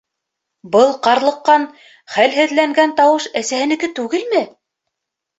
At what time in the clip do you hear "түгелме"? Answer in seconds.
4.01-4.41